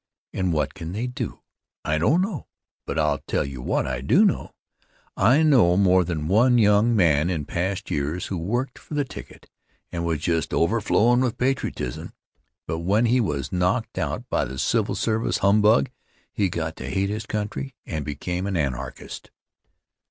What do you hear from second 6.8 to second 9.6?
man in past years who worked for the ticket